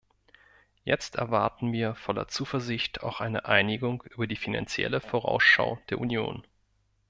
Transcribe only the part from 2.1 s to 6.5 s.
Zuversicht auch eine Einigung über die Finanzielle Vorausschau der Union.